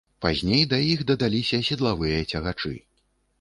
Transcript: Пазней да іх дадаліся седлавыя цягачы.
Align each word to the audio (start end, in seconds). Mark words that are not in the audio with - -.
Пазней 0.25 0.63
да 0.71 0.79
іх 0.93 1.03
дадаліся 1.11 1.61
седлавыя 1.69 2.25
цягачы. 2.33 2.73